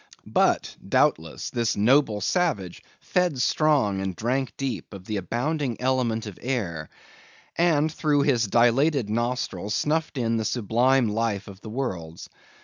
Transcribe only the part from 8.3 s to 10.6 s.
dilated nostrils snuffed in the